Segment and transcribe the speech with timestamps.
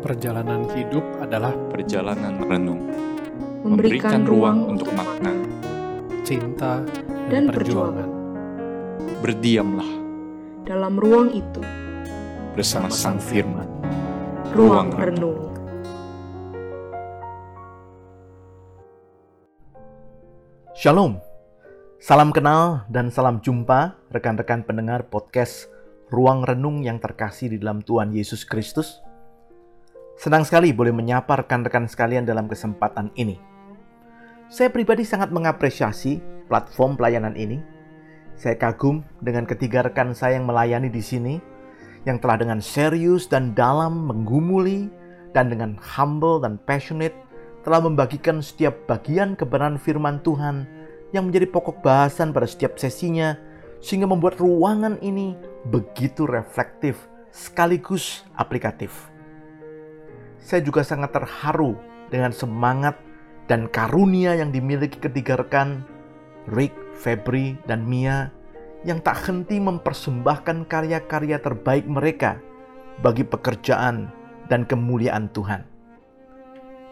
[0.00, 2.88] Perjalanan hidup adalah perjalanan renung,
[3.60, 5.28] memberikan ruang untuk makna.
[6.24, 6.80] cinta
[7.28, 8.08] Dan dan, perjuangan.
[9.20, 9.90] Berdiamlah
[10.64, 11.60] dalam ruang itu,
[12.56, 13.68] bersama Sang Firman.
[14.56, 15.52] Ruang renung.
[20.72, 21.20] Shalom,
[22.00, 25.68] salam kenal dan salam jumpa rekan-rekan pendengar podcast
[26.08, 29.09] Ruang Renung yang terkasih di dalam Tuhan Yesus Kristus.
[30.20, 33.40] Senang sekali boleh menyapa rekan-rekan sekalian dalam kesempatan ini.
[34.52, 37.56] Saya pribadi sangat mengapresiasi platform pelayanan ini.
[38.36, 41.40] Saya kagum dengan ketiga rekan saya yang melayani di sini,
[42.04, 44.92] yang telah dengan serius dan dalam menggumuli
[45.32, 47.16] dan dengan humble dan passionate
[47.64, 50.68] telah membagikan setiap bagian kebenaran firman Tuhan
[51.16, 53.40] yang menjadi pokok bahasan pada setiap sesinya
[53.80, 55.32] sehingga membuat ruangan ini
[55.72, 59.09] begitu reflektif sekaligus aplikatif.
[60.40, 61.76] Saya juga sangat terharu
[62.08, 62.96] dengan semangat
[63.46, 65.84] dan karunia yang dimiliki ketiga rekan
[66.48, 68.32] Rick, Febri, dan Mia
[68.88, 72.40] yang tak henti mempersembahkan karya-karya terbaik mereka
[73.04, 74.08] bagi pekerjaan
[74.48, 75.62] dan kemuliaan Tuhan.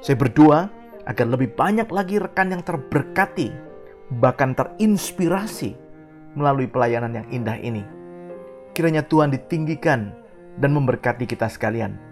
[0.04, 0.68] Saya berdoa
[1.08, 3.50] agar lebih banyak lagi rekan yang terberkati,
[4.20, 5.74] bahkan terinspirasi
[6.36, 7.82] melalui pelayanan yang indah ini.
[8.76, 10.12] Kiranya Tuhan ditinggikan
[10.60, 12.07] dan memberkati kita sekalian.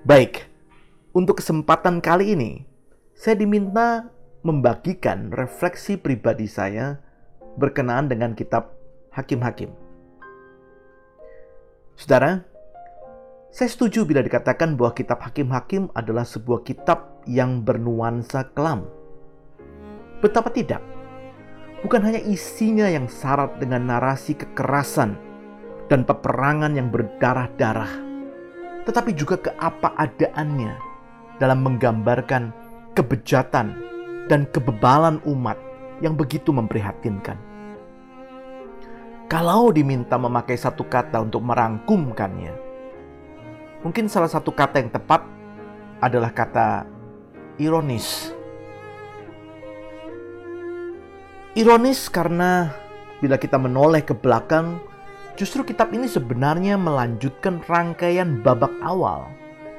[0.00, 0.48] Baik,
[1.12, 2.64] untuk kesempatan kali ini,
[3.12, 4.08] saya diminta
[4.40, 6.96] membagikan refleksi pribadi saya
[7.60, 8.72] berkenaan dengan kitab
[9.12, 9.68] Hakim-Hakim.
[12.00, 12.40] Saudara,
[13.52, 18.88] saya setuju bila dikatakan bahwa kitab Hakim-Hakim adalah sebuah kitab yang bernuansa kelam.
[20.24, 20.80] Betapa tidak?
[21.84, 25.20] Bukan hanya isinya yang syarat dengan narasi kekerasan
[25.92, 28.09] dan peperangan yang berdarah-darah,
[28.90, 30.74] tetapi juga keapa-adaannya
[31.38, 32.50] dalam menggambarkan
[32.98, 33.78] kebejatan
[34.26, 35.54] dan kebebalan umat
[36.02, 37.38] yang begitu memprihatinkan.
[39.30, 42.50] Kalau diminta memakai satu kata untuk merangkumkannya,
[43.86, 45.22] mungkin salah satu kata yang tepat
[46.02, 46.82] adalah kata
[47.62, 48.34] ironis.
[51.54, 52.74] Ironis karena
[53.22, 54.82] bila kita menoleh ke belakang,
[55.38, 59.30] justru kitab ini sebenarnya melanjutkan rangkaian babak awal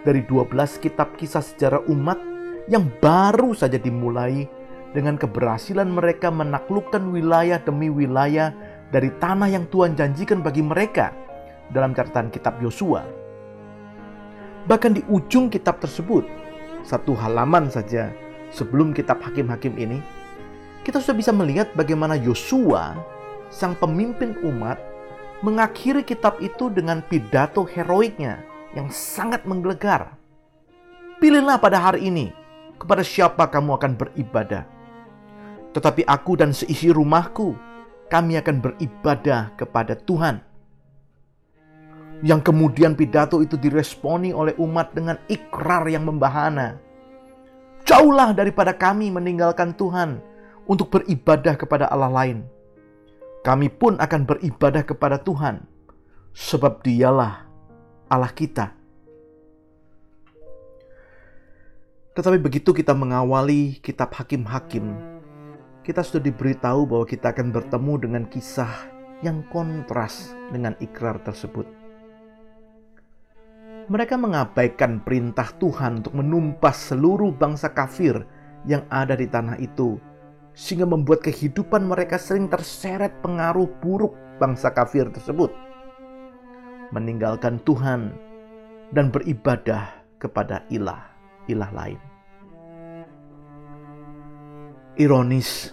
[0.03, 0.51] dari 12
[0.81, 2.17] kitab kisah sejarah umat
[2.69, 4.45] yang baru saja dimulai
[4.91, 8.51] dengan keberhasilan mereka menaklukkan wilayah demi wilayah
[8.91, 11.15] dari tanah yang Tuhan janjikan bagi mereka
[11.71, 13.07] dalam catatan kitab Yosua.
[14.67, 16.27] Bahkan di ujung kitab tersebut,
[16.83, 18.11] satu halaman saja
[18.51, 20.03] sebelum kitab Hakim-Hakim ini,
[20.83, 22.99] kita sudah bisa melihat bagaimana Yosua,
[23.49, 24.77] sang pemimpin umat,
[25.41, 28.45] mengakhiri kitab itu dengan pidato heroiknya
[28.77, 30.15] yang sangat menggelegar.
[31.17, 32.33] Pilihlah pada hari ini
[32.77, 34.65] kepada siapa kamu akan beribadah.
[35.73, 37.53] Tetapi aku dan seisi rumahku,
[38.09, 40.41] kami akan beribadah kepada Tuhan.
[42.21, 46.77] Yang kemudian pidato itu diresponi oleh umat dengan ikrar yang membahana.
[47.81, 50.21] Jauhlah daripada kami meninggalkan Tuhan
[50.69, 52.45] untuk beribadah kepada Allah lain.
[53.41, 55.65] Kami pun akan beribadah kepada Tuhan,
[56.29, 57.49] sebab Dialah
[58.05, 58.77] Allah kita.
[62.13, 64.93] Tetapi begitu kita mengawali kitab Hakim-Hakim,
[65.81, 68.69] kita sudah diberitahu bahwa kita akan bertemu dengan kisah
[69.25, 71.65] yang kontras dengan ikrar tersebut.
[73.89, 78.21] Mereka mengabaikan perintah Tuhan untuk menumpas seluruh bangsa kafir
[78.69, 79.97] yang ada di tanah itu,
[80.51, 85.51] sehingga membuat kehidupan mereka sering terseret pengaruh buruk bangsa kafir tersebut,
[86.91, 88.11] meninggalkan Tuhan
[88.91, 91.99] dan beribadah kepada ilah-ilah lain.
[94.99, 95.71] Ironis,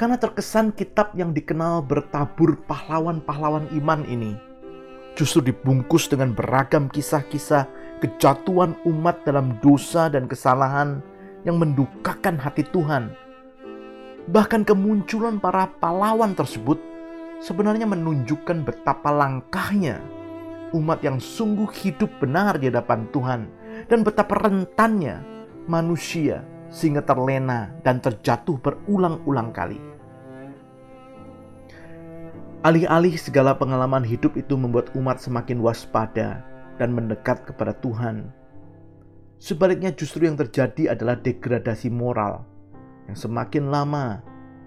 [0.00, 4.48] karena terkesan kitab yang dikenal bertabur pahlawan-pahlawan iman ini
[5.18, 7.66] justru dibungkus dengan beragam kisah-kisah
[7.98, 11.02] kejatuhan umat dalam dosa dan kesalahan
[11.46, 13.14] yang mendukakan hati Tuhan.
[14.28, 16.76] Bahkan kemunculan para pahlawan tersebut
[17.40, 20.02] sebenarnya menunjukkan betapa langkahnya
[20.76, 23.48] umat yang sungguh hidup benar di hadapan Tuhan
[23.88, 25.22] dan betapa rentannya
[25.64, 29.80] manusia sehingga terlena dan terjatuh berulang-ulang kali.
[32.66, 36.42] Alih-alih segala pengalaman hidup itu membuat umat semakin waspada
[36.76, 38.28] dan mendekat kepada Tuhan.
[39.38, 42.42] Sebaliknya justru yang terjadi adalah degradasi moral
[43.06, 44.18] yang semakin lama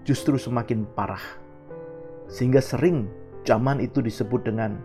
[0.08, 1.22] justru semakin parah.
[2.32, 3.06] Sehingga sering
[3.44, 4.80] zaman itu disebut dengan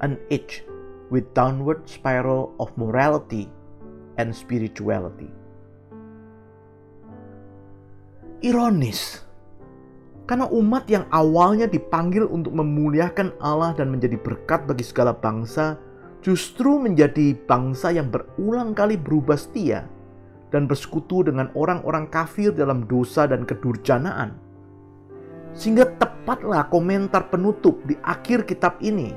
[0.00, 0.64] an age
[1.12, 3.52] with downward spiral of morality
[4.16, 5.28] and spirituality.
[8.42, 9.22] Ironis,
[10.26, 15.78] karena umat yang awalnya dipanggil untuk memuliakan Allah dan menjadi berkat bagi segala bangsa,
[16.22, 19.84] justru menjadi bangsa yang berulang kali berubah setia
[20.54, 24.38] dan bersekutu dengan orang-orang kafir dalam dosa dan kedurjanaan.
[25.52, 29.12] Sehingga tepatlah komentar penutup di akhir kitab ini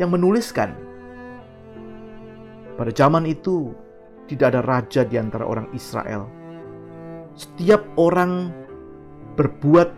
[0.00, 0.74] yang menuliskan,
[2.74, 3.70] pada zaman itu
[4.26, 6.26] tidak ada raja di antara orang Israel.
[7.36, 8.50] Setiap orang
[9.36, 9.90] berbuat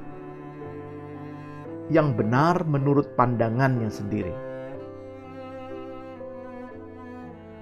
[1.88, 4.47] yang benar menurut pandangannya sendiri.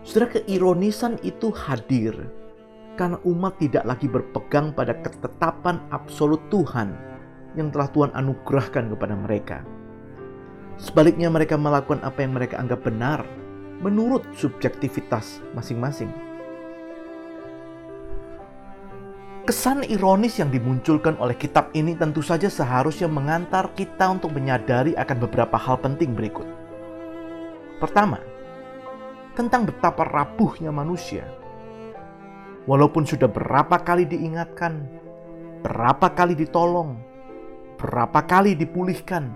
[0.07, 2.15] Saudara keironisan itu hadir
[2.95, 6.95] karena umat tidak lagi berpegang pada ketetapan absolut Tuhan
[7.59, 9.67] yang telah Tuhan anugerahkan kepada mereka.
[10.79, 13.27] Sebaliknya mereka melakukan apa yang mereka anggap benar
[13.83, 16.15] menurut subjektivitas masing-masing.
[19.43, 25.19] Kesan ironis yang dimunculkan oleh kitab ini tentu saja seharusnya mengantar kita untuk menyadari akan
[25.19, 26.47] beberapa hal penting berikut.
[27.83, 28.36] Pertama,
[29.37, 31.29] tentang betapa rapuhnya manusia.
[32.67, 34.89] Walaupun sudah berapa kali diingatkan,
[35.63, 36.99] berapa kali ditolong,
[37.79, 39.31] berapa kali dipulihkan,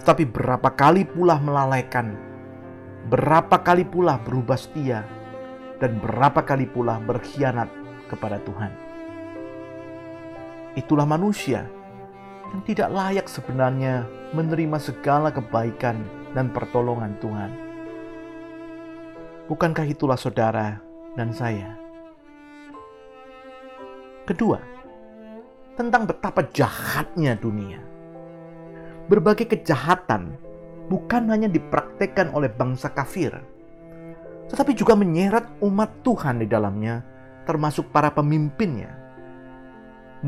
[0.00, 2.16] tetapi berapa kali pula melalaikan,
[3.12, 5.04] berapa kali pula berubah setia,
[5.82, 7.68] dan berapa kali pula berkhianat
[8.08, 8.72] kepada Tuhan.
[10.78, 11.66] Itulah manusia
[12.54, 16.00] yang tidak layak sebenarnya menerima segala kebaikan
[16.32, 17.67] dan pertolongan Tuhan.
[19.48, 20.76] Bukankah itulah saudara
[21.16, 21.72] dan saya?
[24.28, 24.60] Kedua,
[25.72, 27.80] tentang betapa jahatnya dunia.
[29.08, 30.36] Berbagai kejahatan
[30.92, 33.32] bukan hanya dipraktekkan oleh bangsa kafir,
[34.52, 37.00] tetapi juga menyeret umat Tuhan di dalamnya
[37.48, 38.92] termasuk para pemimpinnya.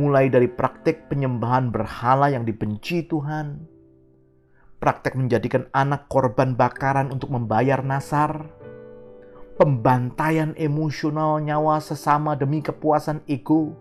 [0.01, 3.69] Mulai dari praktek penyembahan berhala yang dibenci Tuhan,
[4.81, 8.60] praktek menjadikan anak korban bakaran untuk membayar nasar,
[9.61, 13.77] pembantaian emosional nyawa sesama demi kepuasan ego,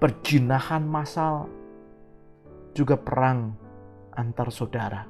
[0.00, 1.52] perjinahan massal,
[2.72, 3.52] juga perang
[4.16, 5.04] antar saudara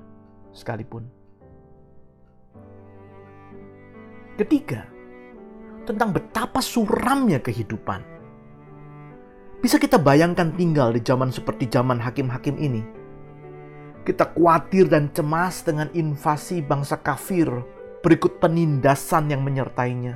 [0.50, 1.06] sekalipun.
[4.34, 4.90] Ketiga,
[5.86, 8.02] tentang betapa suramnya kehidupan.
[9.62, 12.82] Bisa kita bayangkan tinggal di zaman seperti zaman hakim-hakim ini.
[14.02, 20.14] Kita khawatir dan cemas dengan invasi bangsa kafir berikut penindasan yang menyertainya.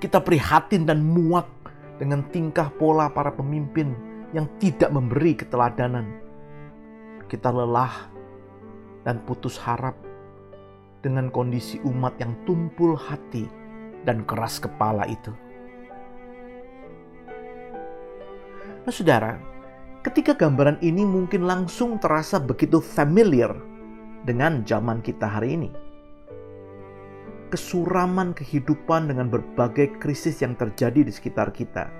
[0.00, 1.46] Kita prihatin dan muak
[2.00, 3.94] dengan tingkah pola para pemimpin
[4.34, 6.08] yang tidak memberi keteladanan.
[7.30, 8.10] Kita lelah
[9.06, 9.94] dan putus harap
[11.04, 13.46] dengan kondisi umat yang tumpul hati
[14.02, 15.30] dan keras kepala itu.
[18.82, 19.38] Nah, saudara,
[20.02, 23.54] ketika gambaran ini mungkin langsung terasa begitu familiar
[24.26, 25.81] dengan zaman kita hari ini.
[27.52, 31.92] Kesuraman kehidupan dengan berbagai krisis yang terjadi di sekitar kita,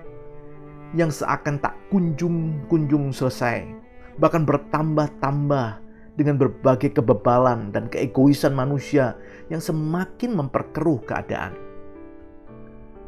[0.96, 3.68] yang seakan tak kunjung-kunjung selesai,
[4.16, 5.76] bahkan bertambah-tambah
[6.16, 9.12] dengan berbagai kebebalan dan keegoisan manusia
[9.52, 11.52] yang semakin memperkeruh keadaan.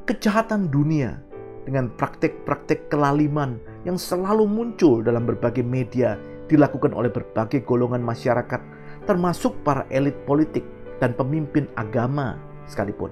[0.04, 1.25] Kejahatan dunia
[1.64, 3.57] dengan praktek-praktek kelaliman
[3.88, 6.21] yang selalu muncul dalam berbagai media
[6.52, 8.61] dilakukan oleh berbagai golongan masyarakat
[9.09, 10.64] termasuk para elit politik
[10.99, 13.11] dan pemimpin agama sekalipun.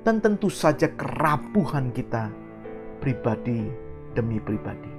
[0.00, 2.32] Dan tentu saja kerapuhan kita
[3.04, 3.68] pribadi
[4.16, 4.92] demi pribadi.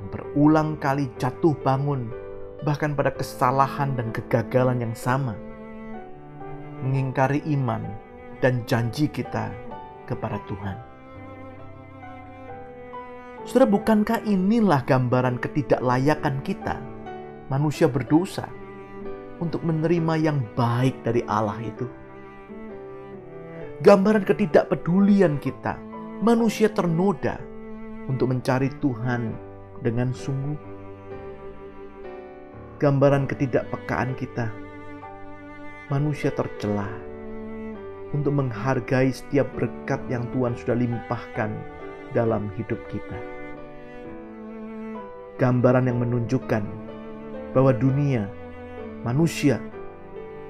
[0.00, 2.08] Yang berulang kali jatuh bangun
[2.64, 5.36] bahkan pada kesalahan dan kegagalan yang sama.
[6.80, 7.84] Mengingkari iman
[8.40, 9.52] dan janji kita
[10.08, 10.76] kepada Tuhan.
[13.46, 16.82] Saudara, bukankah inilah gambaran ketidaklayakan kita,
[17.46, 18.50] manusia berdosa,
[19.42, 21.86] untuk menerima yang baik dari Allah itu?
[23.84, 25.76] Gambaran ketidakpedulian kita,
[26.24, 27.36] manusia ternoda
[28.08, 29.36] untuk mencari Tuhan
[29.84, 30.56] dengan sungguh.
[32.80, 34.48] Gambaran ketidakpekaan kita,
[35.92, 36.88] manusia tercelah
[38.16, 41.50] untuk menghargai setiap berkat yang Tuhan sudah limpahkan
[42.16, 43.18] dalam hidup kita.
[45.36, 46.64] Gambaran yang menunjukkan
[47.52, 48.24] bahwa dunia,
[49.06, 49.62] manusia,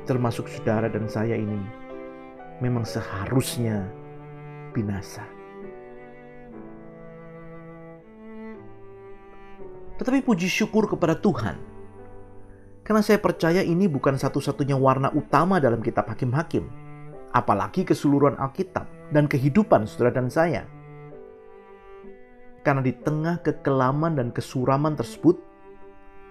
[0.09, 1.61] termasuk saudara dan saya ini,
[2.65, 3.85] memang seharusnya
[4.73, 5.21] binasa.
[10.01, 11.77] Tetapi puji syukur kepada Tuhan,
[12.87, 16.71] Karena saya percaya ini bukan satu-satunya warna utama dalam kitab Hakim-Hakim,
[17.35, 20.63] apalagi keseluruhan Alkitab dan kehidupan saudara dan saya.
[22.63, 25.35] Karena di tengah kekelaman dan kesuraman tersebut,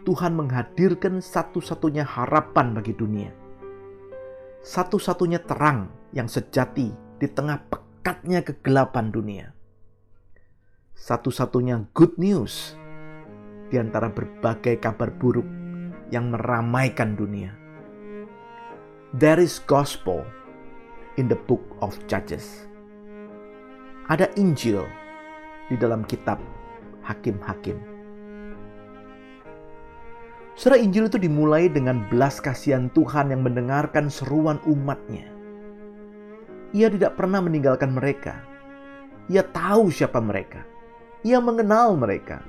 [0.06, 3.34] Tuhan menghadirkan satu-satunya harapan bagi dunia.
[4.62, 9.46] Satu-satunya terang yang sejati di tengah pekatnya kegelapan dunia.
[10.94, 12.78] Satu-satunya good news
[13.74, 15.50] di antara berbagai kabar buruk
[16.14, 17.58] yang meramaikan dunia.
[19.18, 20.22] There is gospel
[21.18, 22.70] in the book of Judges.
[24.06, 24.86] Ada Injil
[25.66, 26.38] di dalam kitab
[27.02, 27.95] Hakim-Hakim.
[30.56, 35.28] Surah Injil itu dimulai dengan belas kasihan Tuhan yang mendengarkan seruan umatnya.
[36.72, 38.40] Ia tidak pernah meninggalkan mereka.
[39.28, 40.64] Ia tahu siapa mereka.
[41.28, 42.40] Ia mengenal mereka.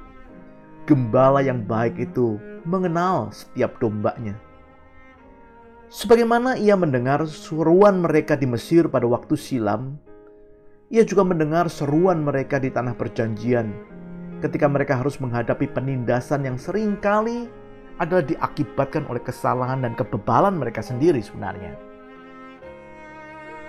[0.87, 4.39] Gembala yang baik itu mengenal setiap dombanya.
[5.91, 9.99] Sebagaimana ia mendengar seruan mereka di Mesir pada waktu silam,
[10.95, 13.75] ia juga mendengar seruan mereka di tanah perjanjian
[14.39, 17.51] ketika mereka harus menghadapi penindasan yang sering kali
[17.97, 21.77] adalah diakibatkan oleh kesalahan dan kebebalan mereka sendiri sebenarnya.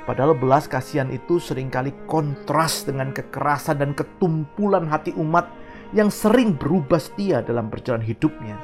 [0.08, 5.52] Padahal belas kasihan itu sering kali kontras dengan kekerasan dan ketumpulan hati umat
[5.92, 8.56] yang sering berubah setia dalam perjalanan hidupnya.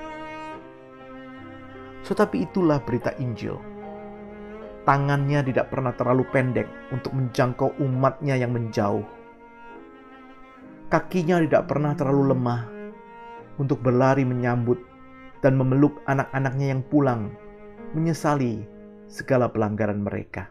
[2.04, 3.60] Tetapi itulah berita Injil.
[4.84, 9.08] Tangannya tidak pernah terlalu pendek untuk menjangkau umatnya yang menjauh.
[10.92, 12.62] Kakinya tidak pernah terlalu lemah
[13.60, 14.93] untuk berlari menyambut
[15.44, 17.30] dan memeluk anak-anaknya yang pulang,
[17.92, 18.64] menyesali
[19.12, 20.50] segala pelanggaran mereka.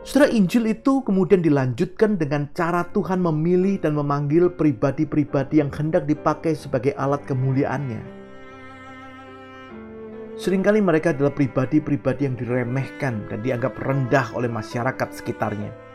[0.00, 6.56] Saudara Injil itu kemudian dilanjutkan dengan cara Tuhan memilih dan memanggil pribadi-pribadi yang hendak dipakai
[6.56, 8.00] sebagai alat kemuliaannya.
[10.40, 15.89] Seringkali mereka adalah pribadi-pribadi yang diremehkan dan dianggap rendah oleh masyarakat sekitarnya.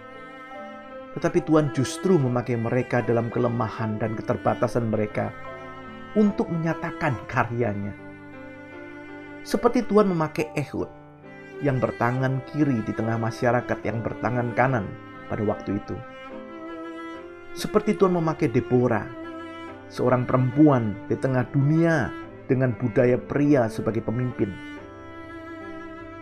[1.15, 5.31] Tetapi Tuhan justru memakai mereka dalam kelemahan dan keterbatasan mereka
[6.15, 7.95] untuk menyatakan karyanya.
[9.47, 10.89] Seperti Tuhan memakai Ehud
[11.63, 14.89] yang bertangan kiri di tengah masyarakat yang bertangan kanan
[15.31, 15.95] pada waktu itu.
[17.55, 19.07] Seperti Tuhan memakai Deborah,
[19.87, 22.11] seorang perempuan di tengah dunia
[22.51, 24.51] dengan budaya pria sebagai pemimpin.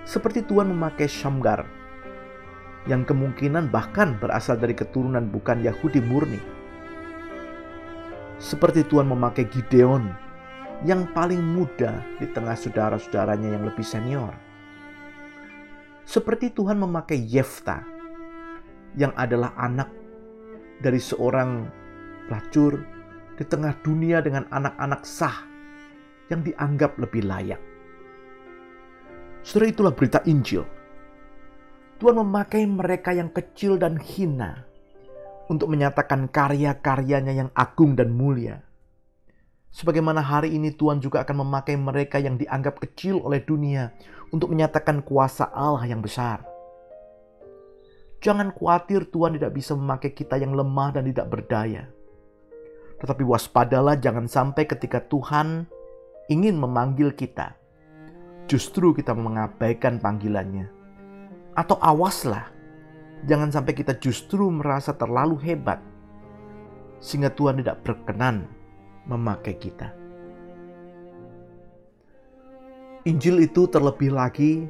[0.03, 1.63] Seperti Tuhan memakai Shamgar,
[2.89, 6.41] yang kemungkinan bahkan berasal dari keturunan bukan Yahudi murni.
[8.41, 10.11] Seperti Tuhan memakai Gideon,
[10.83, 14.35] yang paling muda di tengah saudara-saudaranya yang lebih senior
[16.03, 17.79] seperti Tuhan memakai Yefta
[18.99, 19.89] yang adalah anak
[20.83, 21.65] dari seorang
[22.27, 22.83] pelacur
[23.39, 25.47] di tengah dunia dengan anak-anak sah
[26.29, 27.61] yang dianggap lebih layak.
[29.43, 30.63] Saudara itulah berita Injil.
[32.03, 34.67] Tuhan memakai mereka yang kecil dan hina
[35.47, 38.59] untuk menyatakan karya-karyanya yang agung dan mulia.
[39.71, 43.95] Sebagaimana hari ini Tuhan juga akan memakai mereka yang dianggap kecil oleh dunia
[44.35, 46.43] untuk menyatakan kuasa Allah yang besar.
[48.19, 51.87] Jangan khawatir Tuhan tidak bisa memakai kita yang lemah dan tidak berdaya.
[52.99, 55.71] Tetapi waspadalah jangan sampai ketika Tuhan
[56.27, 57.55] ingin memanggil kita,
[58.51, 60.82] justru kita mengabaikan panggilannya.
[61.53, 62.49] Atau awaslah,
[63.29, 65.77] jangan sampai kita justru merasa terlalu hebat,
[66.97, 68.49] sehingga Tuhan tidak berkenan
[69.05, 69.93] memakai kita.
[73.03, 74.65] Injil itu terlebih lagi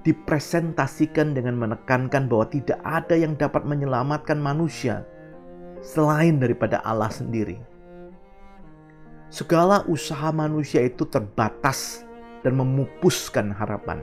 [0.00, 5.04] dipresentasikan dengan menekankan bahwa tidak ada yang dapat menyelamatkan manusia
[5.84, 7.60] selain daripada Allah sendiri.
[9.28, 12.02] Segala usaha manusia itu terbatas
[12.40, 14.00] dan memupuskan harapan.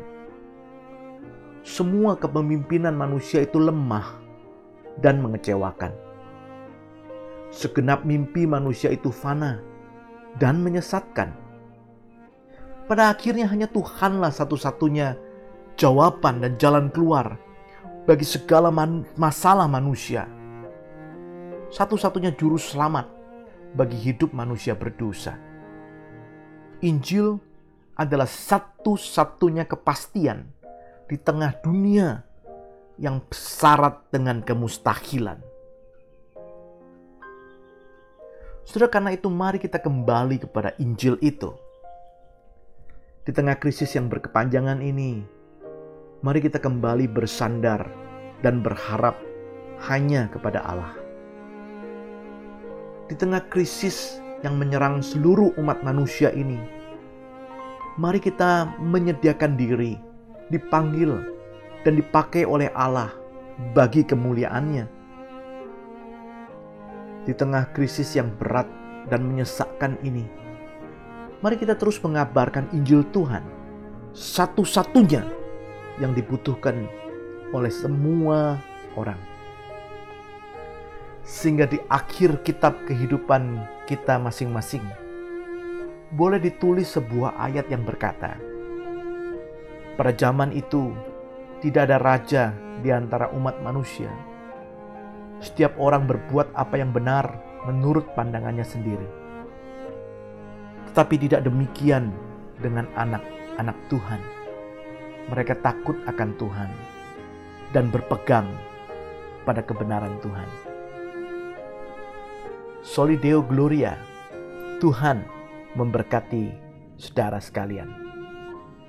[1.68, 4.16] Semua kepemimpinan manusia itu lemah
[5.04, 5.92] dan mengecewakan.
[7.52, 9.60] Segenap mimpi manusia itu fana
[10.40, 11.36] dan menyesatkan
[12.88, 15.20] pada akhirnya hanya Tuhanlah satu-satunya
[15.76, 17.36] jawaban dan jalan keluar
[18.08, 20.24] bagi segala man masalah manusia.
[21.68, 23.12] Satu-satunya juru selamat
[23.76, 25.36] bagi hidup manusia berdosa.
[26.80, 27.44] Injil
[28.00, 30.48] adalah satu-satunya kepastian
[31.08, 32.24] di tengah dunia
[33.00, 35.40] yang syarat dengan kemustahilan.
[38.68, 41.56] Sudah karena itu mari kita kembali kepada Injil itu
[43.28, 45.20] di tengah krisis yang berkepanjangan ini,
[46.24, 47.84] mari kita kembali bersandar
[48.40, 49.20] dan berharap
[49.92, 50.96] hanya kepada Allah.
[53.12, 56.56] Di tengah krisis yang menyerang seluruh umat manusia ini,
[58.00, 60.00] mari kita menyediakan diri,
[60.48, 61.24] dipanggil,
[61.84, 63.12] dan dipakai oleh Allah
[63.72, 64.86] bagi kemuliaannya.
[67.28, 68.68] Di tengah krisis yang berat
[69.12, 70.24] dan menyesakkan ini,
[71.44, 73.44] mari kita terus mengabarkan Injil Tuhan,
[74.16, 75.24] satu-satunya
[76.00, 76.88] yang dibutuhkan
[77.52, 78.60] oleh semua
[78.96, 79.20] orang.
[81.28, 84.84] Sehingga di akhir kitab kehidupan kita masing-masing,
[86.16, 88.40] boleh ditulis sebuah ayat yang berkata,
[89.98, 90.94] pada zaman itu
[91.60, 92.44] tidak ada raja
[92.86, 94.14] di antara umat manusia.
[95.42, 97.26] Setiap orang berbuat apa yang benar
[97.66, 99.10] menurut pandangannya sendiri.
[100.94, 102.14] Tetapi tidak demikian
[102.62, 104.22] dengan anak-anak Tuhan.
[105.34, 106.70] Mereka takut akan Tuhan
[107.76, 108.48] dan berpegang
[109.44, 110.50] pada kebenaran Tuhan.
[112.86, 114.00] Solideo Gloria,
[114.80, 115.28] Tuhan
[115.76, 116.56] memberkati
[116.96, 117.92] saudara sekalian.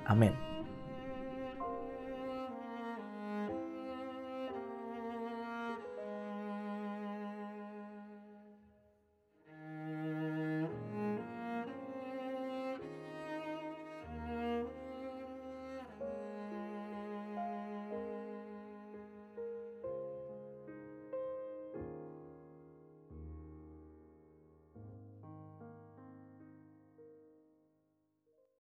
[0.07, 0.48] Amin.